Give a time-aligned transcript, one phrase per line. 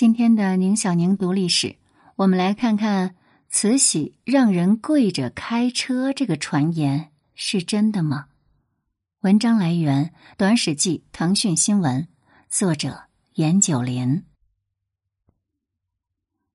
[0.00, 1.76] 今天的宁小宁读历史，
[2.16, 3.16] 我们来看看
[3.50, 8.28] 慈禧让人跪着开车这个传言是真的吗？
[9.20, 10.06] 文章来源
[10.38, 12.08] 《短史记》腾讯新闻，
[12.48, 14.24] 作者严九林。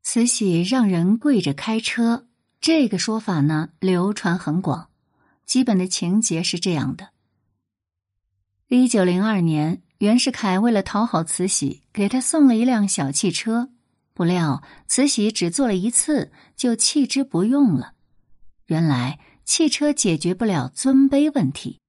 [0.01, 2.25] 慈禧让人跪着开车
[2.59, 4.89] 这个说法呢，流传很广。
[5.45, 7.09] 基本的情节是这样的：
[8.69, 9.83] 一九零二年。
[9.99, 13.69] 袁世凯为了讨好慈禧，给他送了一辆小汽车，
[14.13, 17.93] 不料慈禧只坐了一次就弃之不用了。
[18.65, 21.79] 原来汽车解决不了尊卑问题。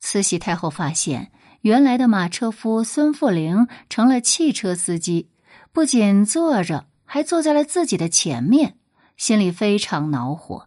[0.00, 5.28] 慈禧太后发现，原来的马车夫孙富龄成了汽车司机，
[5.70, 8.78] 不仅坐着，还坐在了自己的前面，
[9.18, 10.66] 心里非常恼火，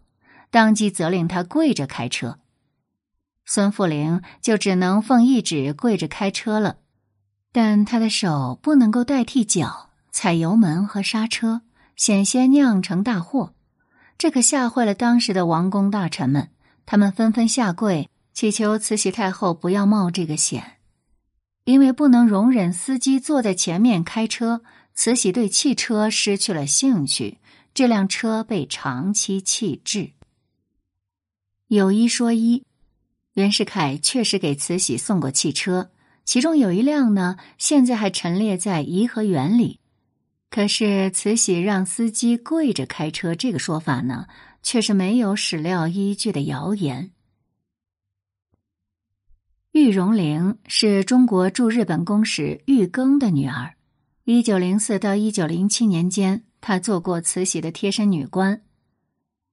[0.50, 2.38] 当即责令他跪着开车。
[3.48, 6.78] 孙富龄就只能奉懿旨跪着开车了，
[7.52, 11.62] 但他的手不能够代替脚踩油门和刹车，
[11.94, 13.54] 险些酿成大祸。
[14.18, 16.50] 这可吓坏了当时的王公大臣们，
[16.84, 20.78] 他们纷纷下跪祈求慈禧太后不要冒这个险，
[21.64, 27.38] 因为不能容忍司机坐在前面开车，慈禧对汽车失去了兴趣，
[27.72, 30.10] 这辆车被长期弃置。
[31.68, 32.64] 有一说一。
[33.36, 35.90] 袁世凯确实给慈禧送过汽车，
[36.24, 39.78] 其中有一辆呢，现在还陈列在颐和园里。
[40.48, 44.26] 可是慈禧让司机跪着开车这个说法呢，
[44.62, 47.10] 却是没有史料依据的谣言。
[49.72, 53.74] 玉荣龄是中国驻日本公使玉庚的女儿，
[54.24, 58.62] 一九零四到一九零七年间，她做过慈禧的贴身女官。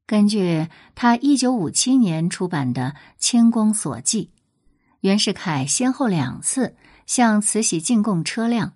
[0.05, 4.31] 根据他一九五七年出版的《清宫所记》，
[4.99, 8.73] 袁世凯先后两次向慈禧进贡车辆。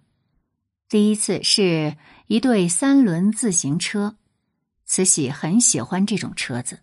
[0.88, 4.16] 第一次是一对三轮自行车，
[4.86, 6.80] 慈禧很喜欢这种车子。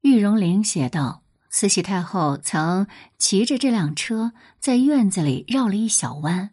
[0.00, 2.86] 玉荣龄写道：“慈禧太后曾
[3.18, 6.50] 骑着这辆车在院子里绕了一小弯，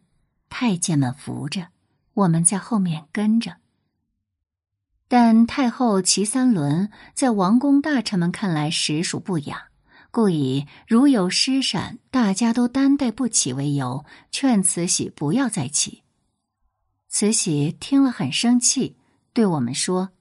[0.50, 1.68] 太监们扶着，
[2.14, 3.56] 我们在后面跟着。”
[5.12, 9.66] 但太后骑三轮，在王公大臣们看来实属不雅，
[10.10, 16.04] 故以如有失闪，大家都担待不起为由，劝慈禧不要再骑。
[17.10, 18.96] 慈禧听了很生气，
[19.34, 20.12] 对我们说：“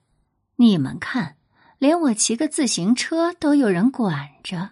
[0.58, 1.36] 你们看，
[1.78, 4.70] 连我骑个自行车都有人管着。”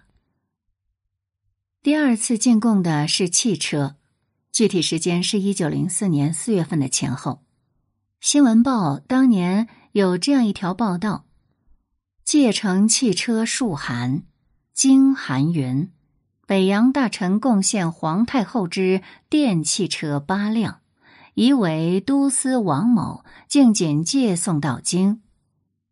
[1.81, 3.95] 第二次进贡的是汽车，
[4.51, 7.45] 具体时间是一九零四年四月份的前后。
[8.21, 9.69] 新闻报当年。
[9.99, 11.25] 有这样一条报道：
[12.25, 14.23] 借乘汽车数函，
[14.73, 15.91] 经韩云，
[16.47, 20.83] 北洋大臣贡献皇太后之电汽车八辆，
[21.35, 25.21] 以为都司王某竟仅借送到京，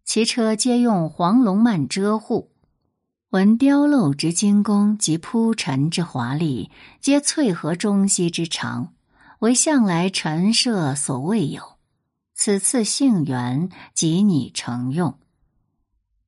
[0.05, 2.53] 其车皆用黄龙幔遮护，
[3.31, 8.93] 闻雕镂之精工及铺陈之华丽，皆翠河中西之长，
[9.41, 11.76] 为向来陈设所未有。
[12.39, 15.19] 此次幸缘，即你承用。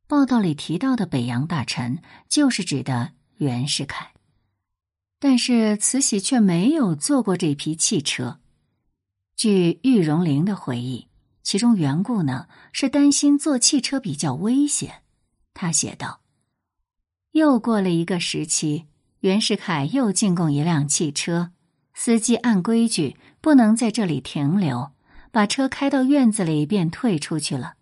[0.06, 1.98] 报道里提到的北洋大臣，
[2.30, 4.12] 就是指的袁世凯。
[5.20, 8.40] 但是慈禧却没有坐过这批汽车。
[9.36, 11.08] 据玉荣龄的回忆，
[11.42, 15.02] 其中缘故呢是担心坐汽车比较危险。
[15.52, 16.22] 他写道
[17.32, 18.86] ：“又过了一个时期，
[19.20, 21.50] 袁世凯又进贡一辆汽车，
[21.92, 24.92] 司机按规矩不能在这里停留。”
[25.38, 27.74] 把车开到院子里，便退出去了。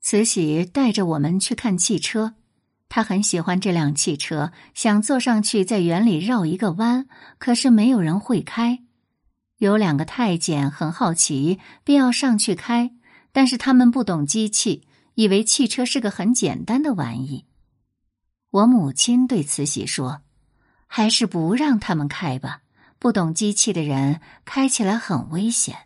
[0.00, 2.34] 慈禧带着我们去看汽车，
[2.88, 7.06] 她很喜欢这辆汽车，想坐上去在园里绕一个弯，
[7.38, 8.80] 可是没有人会开。
[9.58, 12.90] 有两个太监很好奇，便要上去开，
[13.30, 14.82] 但是他们不懂机器，
[15.14, 17.44] 以为汽车是个很简单的玩意。
[18.50, 20.22] 我母亲对慈禧说
[20.88, 22.62] ：“还是不让他们开吧，
[22.98, 25.76] 不懂机器的人开起来很危险。”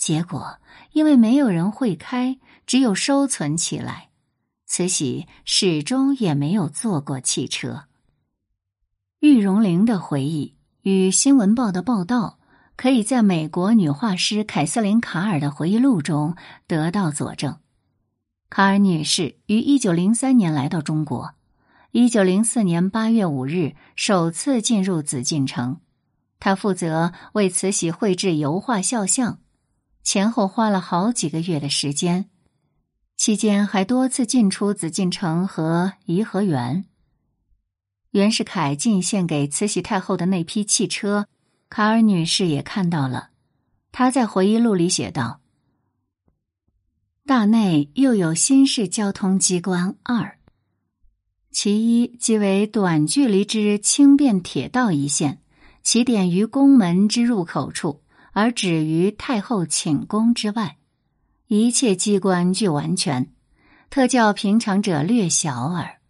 [0.00, 0.58] 结果，
[0.92, 4.08] 因为没有人会开，只有收存起来。
[4.66, 7.84] 慈禧始终也没有坐过汽车。
[9.18, 12.38] 玉荣龄的回忆与《新闻报》的报道，
[12.76, 16.34] 可以在美国女画师凯瑟琳·卡尔的回忆录中
[16.66, 17.58] 得到佐证。
[18.48, 21.34] 卡尔女士于一九零三年来到中国，
[21.90, 25.78] 一九零四年八月五日首次进入紫禁城，
[26.38, 29.40] 她负责为慈禧绘制油画肖像。
[30.02, 32.28] 前后花了好几个月的时间，
[33.16, 36.84] 期间还多次进出紫禁城和颐和园。
[38.10, 41.28] 袁世凯进献给慈禧太后的那批汽车，
[41.68, 43.30] 卡尔女士也看到了。
[43.92, 45.40] 她在回忆录里写道
[47.26, 50.38] ：“大内又有新式交通机关二，
[51.52, 55.40] 其一即为短距离之轻便铁道一线，
[55.82, 58.02] 起点于宫门之入口处，
[58.32, 60.76] 而止于太后寝宫之外，
[61.48, 63.32] 一切机关俱完全，
[63.90, 66.00] 特较平常者略小耳。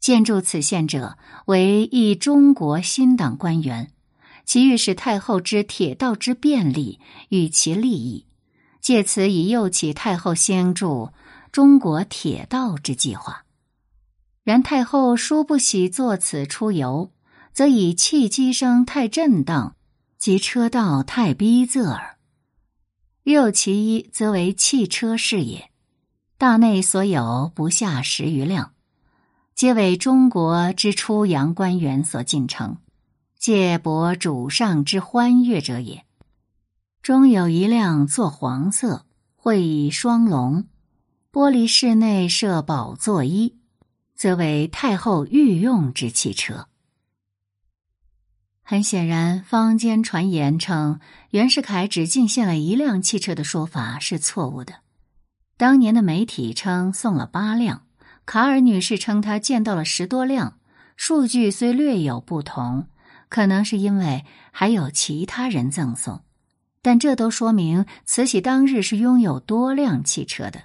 [0.00, 3.92] 建筑此线者，为一中国新党官员。”
[4.46, 8.26] 其欲使太后之铁道之便利与其利益，
[8.80, 11.12] 借此以诱起太后兴筑
[11.52, 13.44] 中国铁道之计划。
[14.42, 17.12] 然太后殊不喜作此出游，
[17.52, 19.76] 则以汽机声太震荡，
[20.20, 22.18] 及车道太逼仄耳。
[23.22, 25.70] 又其一，则为汽车事也。
[26.36, 28.74] 大内所有不下十余辆，
[29.54, 32.76] 皆为中国之出洋官员所进城。
[33.38, 36.04] 借博主上之欢悦者也。
[37.00, 39.06] 中有一辆作黄色，
[39.36, 40.66] 绘以双龙，
[41.32, 43.56] 玻璃室内设宝座衣，
[44.14, 46.68] 则为太后御用之汽车。
[48.70, 51.00] 很显然，坊间传言称
[51.30, 54.74] 袁世凯只进献了一辆汽车的说法是错误的。
[55.56, 57.82] 当年的媒体称送了八辆，
[58.26, 60.60] 卡尔女士称她见到了十多辆，
[60.94, 62.86] 数据虽略有不同。
[63.28, 66.22] 可能是因为还有其他人赠送，
[66.80, 70.62] 但这都说明慈禧当日是拥有多辆汽车的。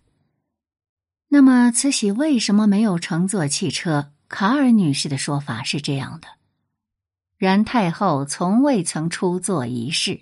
[1.30, 4.12] 那么，慈禧为什么没有乘坐汽车？
[4.30, 6.28] 卡尔女士的说法是这样的：
[7.38, 10.22] 然太后从未曾出坐一事，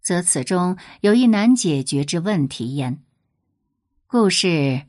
[0.00, 3.02] 则此中有一难解决之问题焉。
[4.06, 4.82] 故事，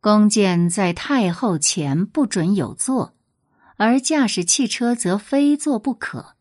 [0.00, 3.14] 弓箭在太后前不准有座。
[3.76, 6.36] 而驾驶汽车则非坐不可，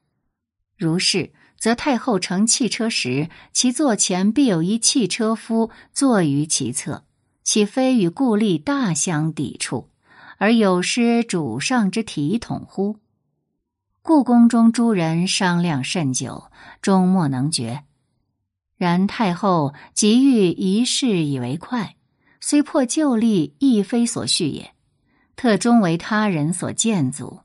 [0.77, 7.05] 如是，则太后乘汽车时，其座前必有一汽车夫坐于其侧，
[7.44, 9.89] 岂非与故吏大相抵触，
[10.38, 13.00] 而有失主上之体统乎？
[14.05, 16.51] 故宫中诸人商量甚久，
[16.81, 17.83] 终莫能决。
[18.75, 21.95] 然太后急欲一事以为快，
[22.41, 24.73] 虽破旧例，亦非所需也。
[25.38, 27.39] 特终为他人所见阻，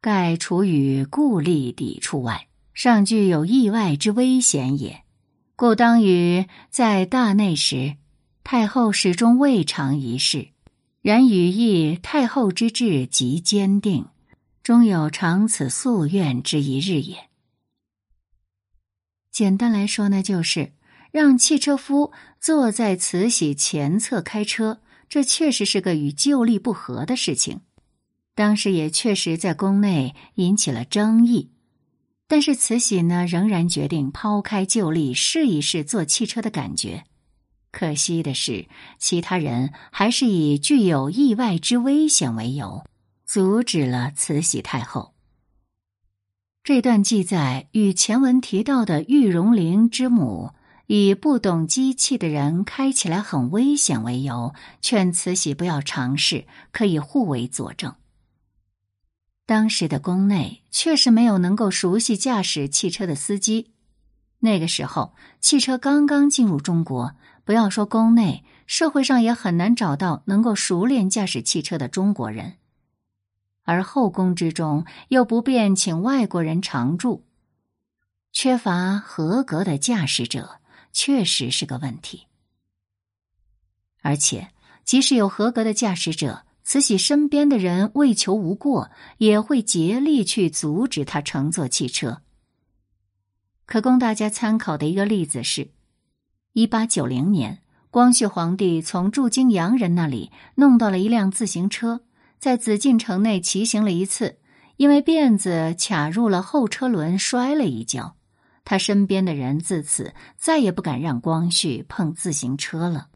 [0.00, 5.02] 盖除与故吏抵触外，尚具有意外之危险也。
[5.54, 7.96] 故当于在大内时，
[8.42, 10.48] 太后始终未尝一事。
[11.02, 14.06] 然语意太后之志极坚定，
[14.64, 17.28] 终有长此夙愿之一日也。
[19.30, 20.72] 简单来说呢，就是
[21.12, 24.80] 让汽车夫坐在慈禧前侧开车。
[25.06, 27.60] 这确实是个与旧例不合的事情，
[28.34, 31.50] 当时也确实在宫内引起了争议。
[32.26, 37.04] 但是慈禧呢，仍然决定抛开旧例，试一试坐汽车的感觉。
[37.70, 38.66] 可惜的是，
[38.98, 42.82] 其他人还是以具有意外之危险为由，
[43.24, 45.14] 阻止了慈禧太后。
[46.62, 50.52] 这段记载与前文提到的玉荣陵之母。
[50.86, 57.94] 以不懂机器的人开起来很危险为由，劝慈禧不要尝试，可以互为佐证。
[59.46, 63.72] 当时的宫内确实没有能够熟悉驾驶汽车的司机。
[64.40, 67.14] 那个时候，汽车刚刚进入中国，
[67.46, 72.58] 不要说宫内，社会上也很难找到能够熟练驾驶汽车的中国人。
[73.64, 77.24] 而后宫之中又不便请外国人常住，
[78.32, 80.60] 缺乏合格的驾驶者。
[80.96, 82.28] 确实是个问题，
[84.02, 84.50] 而且
[84.84, 92.22] 即使有合格的驾驶者，慈禧身边的人为求无过，也会竭力去阻止他乘坐汽车。
[93.66, 95.72] 可供大家参考的一个例子是，
[96.52, 102.04] 一八九零年，光绪皇帝从驻京洋人那里弄到了一辆自行车，
[102.38, 104.38] 在紫禁城内骑行了一次，
[104.76, 108.16] 因为辫子卡入了后车轮，摔了一跤。
[108.64, 113.08] 他身边的人自此再也不敢让光绪碰自行车了。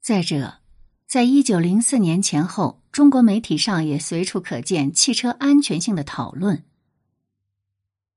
[0.00, 0.58] 再者，
[1.06, 6.64] 在一九零四年前后，中国媒体上也随处可见汽车安全性的讨论。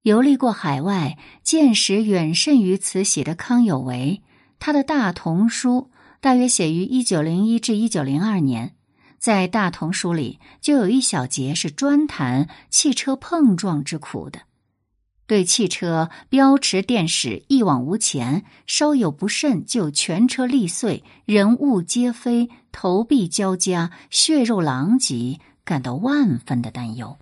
[0.04, 4.22] 游历过海外、见识远甚于慈禧的康有为，
[4.60, 8.76] 他的大同书大约写于一九零一至一九零二年，
[9.22, 14.42] 在大同书里就有一小节是专谈汽车碰撞之苦的。
[15.28, 27.20] 对汽车标驰电驶一往无前，稍有不慎就全车立碎，人物皆飞，头壁交加，血肉狼藉，感到万分的担忧。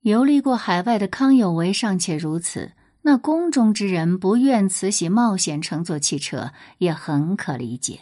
[0.00, 8.00] 游历过海外的康有为尚且如此，那宫中之人不愿慈禧冒险乘坐汽车，也很可理解。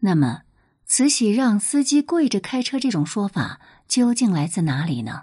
[0.00, 0.42] 那么，
[0.90, 5.22] 慈禧让司机跪着开车这种说法究竟来自哪里呢？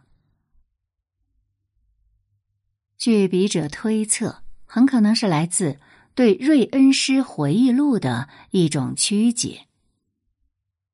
[2.97, 5.77] 据笔者推测，很可能是来自
[6.15, 9.67] 对瑞恩师回忆录的一种曲解。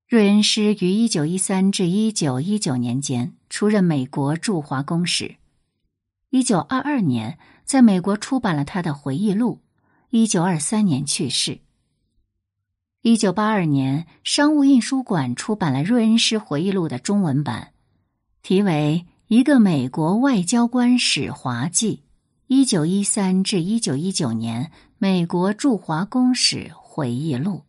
[0.07, 5.35] 瑞恩师于一九一三至一九一九年间出任美国驻华公使。
[6.31, 9.61] 一九二二年，在美国出版了他的回忆录。
[10.09, 11.59] 一九二三年去世。
[13.05, 17.73] 一九八二年，商务印书馆出版了瑞恩斯回忆录的中文版，
[18.41, 21.97] 题为《一个美国外交官史华记》。
[22.47, 27.63] 一九一三至一九一九年，美国驻华公使回忆录。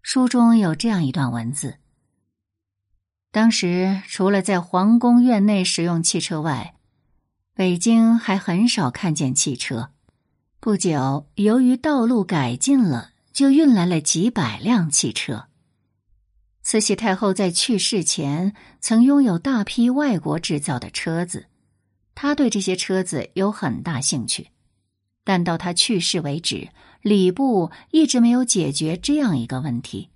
[0.00, 1.76] 书中有这样一段文字：
[3.30, 6.76] 当时，除了在皇宫院内使用汽车外，
[7.54, 9.90] 北京还很少看见汽车。
[10.60, 15.46] 不久，由于道路改进了，就运来了几百辆汽车。
[16.62, 21.46] 慈禧太后在去世前曾拥有大批外国制造的车子，
[22.14, 24.48] 她对这些车子有很大兴趣。
[25.24, 26.68] 但到她去世为止，
[27.00, 30.10] 礼部一直没有解决这样一个问题：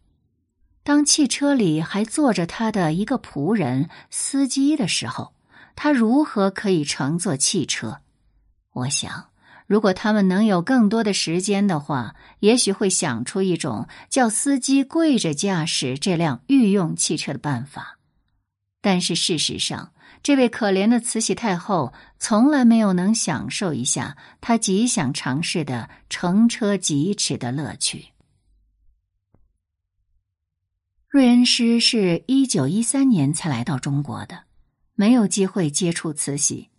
[0.83, 5.33] 当汽车里还坐着他的一个仆人、司机的时候。
[5.79, 8.01] 他如何可以乘坐汽车？
[8.73, 9.29] 我想，
[9.67, 17.99] 如果他们能有更多的时间的话，也许会想出一种叫司机跪着驾驶这辆御用汽车的办法。
[18.81, 19.93] 但是事实上，
[20.23, 28.07] 这位可怜的慈禧太后从来没有能享受一下她极想尝试的乘车疾驰的乐趣。
[31.09, 34.45] 瑞恩师是一九一三年才来到中国的。
[34.99, 36.71] 没有机会接触慈禧。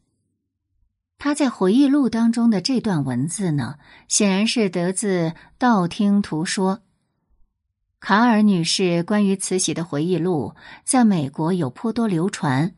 [1.20, 6.82] 他在回忆录当中的这段文字呢，显然是得自道听途说。
[8.00, 12.76] 卡尔女士关于慈禧的回忆录在美国有颇多流传。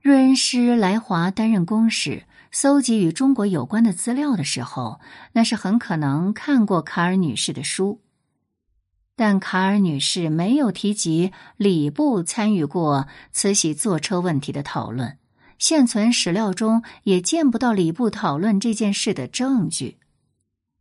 [0.00, 5.00] 瑞恩师来华担任公使，搜集与中国有关的资料的时候，
[5.32, 8.00] 那是很可能看过卡尔女士的书。
[9.16, 15.18] 但卡尔女士没有提及礼部参与过慈禧坐车问题的讨论，
[15.60, 19.98] 现存史料中也见不到礼部讨论这件事的证据。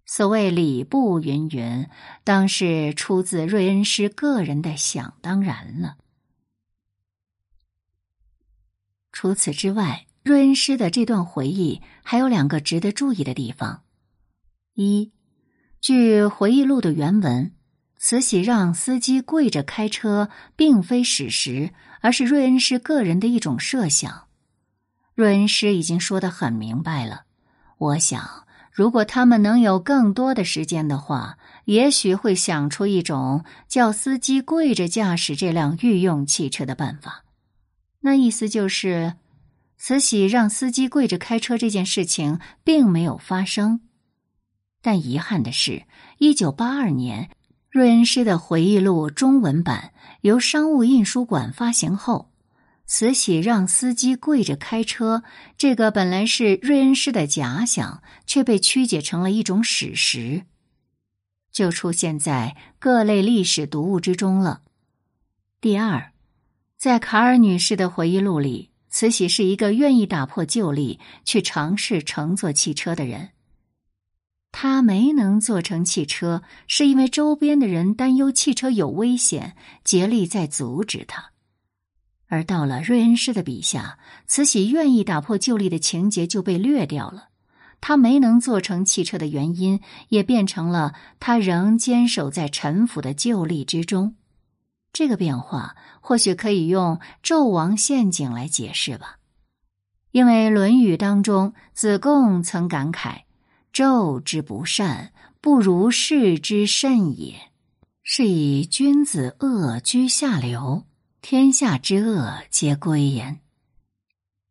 [0.06, 1.88] 所谓礼部云云，
[2.24, 5.98] 当是出自瑞恩师个人的想当然了。
[9.12, 13.84] 除此之外，瑞恩师的这段回忆还有两个值得注意的地方：
[14.76, 15.12] 一，
[15.82, 17.54] 据回忆录的原文。
[17.98, 24.29] 慈禧让司机跪着开车，并非史实，而是瑞恩师个人的一种设想。
[25.20, 27.24] 瑞恩师已经说得很明白了。
[27.78, 37.26] 我想，如果他们能有更多的时间的话，也许会想出一种叫司机跪着驾驶这辆御用汽车的办法。
[38.00, 39.16] 那意思就是，
[39.76, 43.82] 慈禧让司机跪着开车这件事情并没有发生。
[44.82, 45.84] 但遗憾的是，
[46.20, 47.30] 一九八二年。
[47.70, 52.32] 瑞恩师的回忆录中文版由商务印书馆发行后，
[52.92, 55.24] 慈禧让司机跪着开车，
[55.60, 60.46] 这个本来是瑞恩师的假想，却被曲解成了一种史实，
[61.52, 64.64] 就出现在各类历史读物之中了。
[65.62, 66.14] 第二，
[66.78, 73.30] 在卡尔女士的回忆录里，慈禧是一个愿意打破旧例去尝试乘坐汽车的人。
[74.52, 81.34] 他没能坐成汽车，是因为周边的人担忧汽车有危险，竭力在阻止他。
[82.30, 87.26] 而到了瑞恩师的笔下，慈禧愿意打破旧例的情节就被略掉了。
[87.82, 94.16] 他没能做成汽车的原因，也变成了他仍坚守在陈府的旧例之中。
[94.94, 99.18] 这个变化或许可以用纣王陷阱来解释吧，
[100.12, 103.22] 因为《论语》当中子贡曾感慨。
[103.72, 107.36] 纣之不善，不如是之甚也。
[108.04, 110.86] 是以君子恶居下流，
[111.22, 113.40] 天下之恶皆归焉。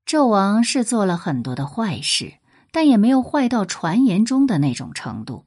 [0.07, 2.35] 纣王是做了很多的坏事，
[2.71, 5.47] 但也没有坏到传言中的那种程度。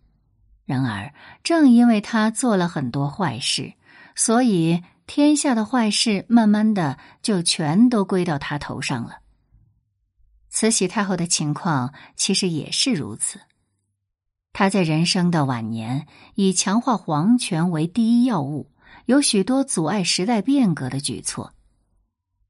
[0.65, 1.13] 然而，
[1.43, 3.73] 正因为他做了很多坏事，
[4.15, 9.19] 所以天下的坏事慢慢的就全都归到他头上了。
[10.49, 13.39] 慈禧太后的情况其实也是如此。
[14.53, 18.69] 他在人生的晚年以强化皇权为第一要务，
[19.05, 21.53] 有许多阻碍时代变革的举措。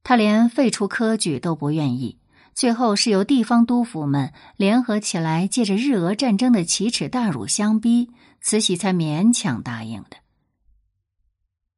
[0.03, 2.17] 他连废除科举都不愿意，
[2.53, 8.09] 最后是由地方督府们联合起来，借着日俄战争的奇耻大辱相逼，
[8.41, 10.17] 慈禧才勉强答应的。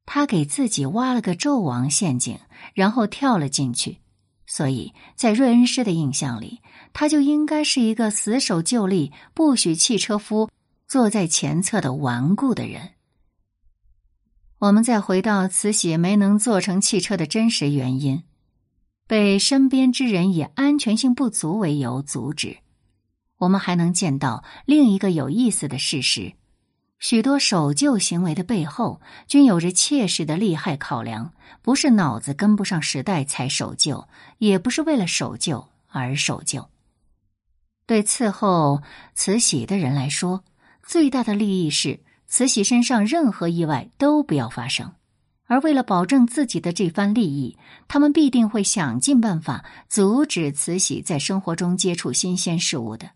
[0.06, 2.38] 他给自己挖了个纣王陷阱，
[2.74, 3.98] 然后跳了进去，
[4.46, 6.60] 所以在瑞恩师的印象里，
[6.92, 10.50] 他就应该是一个死守旧例、不许汽车夫
[10.88, 12.93] 坐在前侧的顽固的人。
[14.64, 18.22] 我们再回到慈禧没能做成汽车的真实原因，
[19.06, 22.56] 被身边之人以安全性不足为由阻止。
[23.36, 26.32] 我们还能见到另一个有意思的事实。
[26.98, 36.70] 许多守旧行为的背后，均有着切实的利害考量，不是脑子跟不上时代才守旧，也不是为了守旧而守旧。
[37.84, 40.42] 对伺候慈禧的人来说，
[40.82, 44.92] 最大的利益是慈禧身上任何意外都不要发生，
[45.46, 53.10] 而为了保证自己的这番利益，他们必定会想尽办法阻止慈禧在生活中接触新鲜事物的。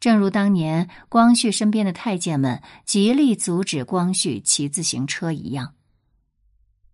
[0.00, 5.74] 正如当年光绪身边的太监们极力阻止光绪骑自行车一样，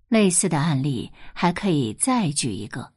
[0.08, 2.92] 类似的案例还可以再举一个：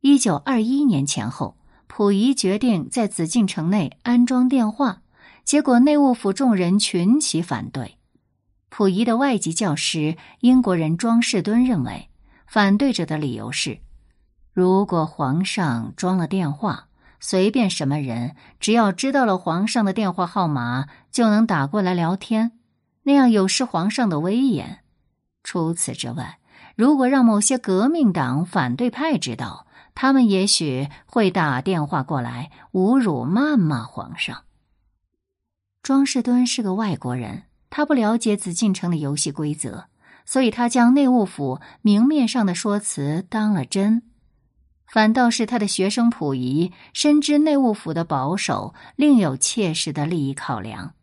[0.00, 1.56] 一九二一年前后，
[1.86, 5.01] 溥仪决定在紫禁城内安装电话，
[5.44, 7.98] 结果内务府众人群起反对。
[8.70, 12.08] 溥仪的外籍教师英国人庄士敦认为，
[12.46, 13.80] 反对者的理由是：
[14.52, 16.88] 如果皇上装了电话。
[17.24, 22.50] 随便什么人，只要知道了皇上的电话号码，就能打过来聊天，
[23.04, 24.80] 那样有失皇上的威严。
[25.44, 26.40] 除此之外，
[26.74, 34.42] 如果让某些革命党反对派知道，他们也许会打电话过来侮辱、谩骂皇上。
[35.82, 39.86] 庄士敦是个外国人，他不了解紫禁城的游戏规则，
[40.24, 44.02] 所以他将内务府明面上的说辞当了真。
[44.86, 50.94] 反倒是他的学生溥仪深知内务府的保守另有切实的利益考量。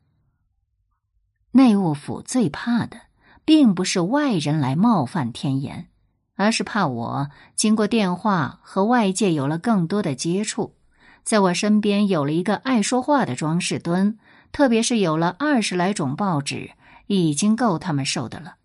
[1.51, 3.01] 内务府最怕的，
[3.43, 5.89] 并不是外人来冒犯天颜，
[6.35, 10.75] 而是怕我经过电话和外界有了更多的接触，
[11.23, 14.17] 在我身边有了一个爱说话的庄士敦，
[14.51, 16.71] 特别是有了二十来种报纸，
[17.07, 18.55] 已经够他们受的了。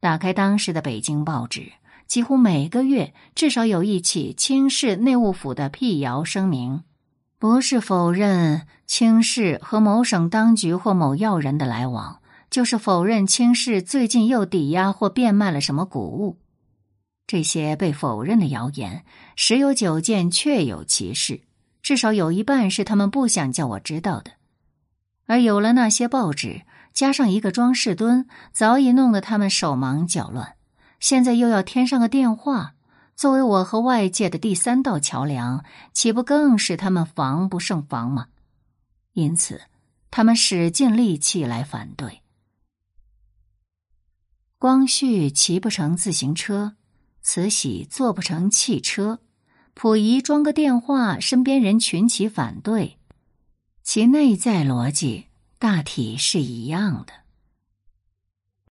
[0.00, 1.72] 打开当时的北京报纸。
[2.06, 6.84] 几乎每个月至少有一起清室内务府的辟谣声明，
[7.38, 16.38] 不是否认清室和某省当局或某要人的来往，就是否认清室最近又抵押或变卖了什么谷物。
[17.26, 19.04] 这些被否认的谣言，
[19.36, 21.42] 十有九件确有其事，
[21.82, 24.30] 至少有一半是他们不想叫我知道的。
[25.28, 26.62] 而有了那些报纸，
[26.92, 30.54] 加上一个装饰墩，早已弄得他们手忙脚乱。
[30.98, 32.74] 现在又要添上个电话，
[33.14, 38.28] 作为我和外界的第三道桥梁，岂不更使他们防不胜防吗？
[39.12, 39.60] 因此，
[40.10, 42.22] 他们使尽力气来反对。
[44.58, 46.74] 光绪骑不成自行车，
[47.20, 49.20] 慈禧坐不成汽车，
[49.74, 52.97] 溥仪装个电话，身边人群起反对，
[53.90, 57.27] 其内在逻辑大体是一样的。